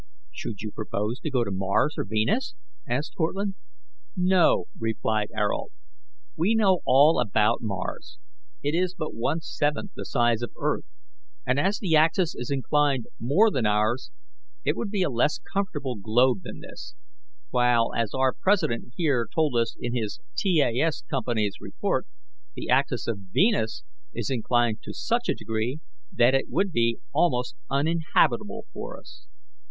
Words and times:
"Should 0.31 0.63
you 0.63 0.71
propose 0.71 1.19
to 1.19 1.29
go 1.29 1.43
to 1.43 1.51
Mars 1.51 1.93
or 1.95 2.03
Venus?" 2.05 2.55
asked 2.87 3.13
Cortlandt. 3.15 3.53
"No," 4.15 4.65
replied 4.79 5.29
Ayrault, 5.37 5.71
"we 6.35 6.55
know 6.55 6.79
all 6.87 7.19
about 7.19 7.61
Mars; 7.61 8.17
it 8.63 8.73
is 8.73 8.95
but 8.97 9.13
one 9.13 9.41
seventh 9.41 9.91
the 9.95 10.03
size 10.03 10.41
of 10.41 10.53
the 10.55 10.59
earth, 10.59 10.85
and 11.45 11.59
as 11.59 11.77
the 11.77 11.95
axis 11.95 12.33
is 12.33 12.49
inclined 12.49 13.05
more 13.19 13.51
than 13.51 13.67
ours, 13.67 14.09
it 14.65 14.75
would 14.75 14.89
be 14.89 15.03
a 15.03 15.09
less 15.11 15.37
comfortable 15.37 15.95
globe 15.97 16.41
than 16.41 16.61
this; 16.61 16.95
while, 17.51 17.91
as 17.95 18.15
our 18.15 18.33
president 18.33 18.95
here 18.97 19.27
told 19.31 19.55
us 19.55 19.75
in 19.79 19.93
his 19.95 20.19
T. 20.35 20.61
A. 20.61 20.79
S. 20.81 21.03
Company's 21.11 21.57
report, 21.61 22.07
the 22.55 22.69
axis 22.69 23.05
of 23.05 23.19
Venus 23.31 23.83
is 24.15 24.31
inclined 24.31 24.81
to 24.81 24.95
such 24.95 25.29
a 25.29 25.35
degree 25.35 25.79
that 26.11 26.33
it 26.33 26.49
would 26.49 26.71
be 26.71 26.97
almost 27.13 27.55
uninhabitable 27.69 28.65
for 28.73 28.99
us. 28.99 29.27